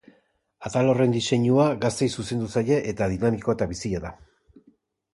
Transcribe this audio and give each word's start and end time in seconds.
Atal 0.69 0.89
horren 0.93 1.13
diseinua 1.15 1.69
gazteei 1.85 2.09
zuzendu 2.17 2.51
zaie 2.57 2.81
eta 2.95 3.13
dinamikoa 3.15 3.59
eta 3.59 3.73
bizia 3.75 4.05
da. 4.09 4.17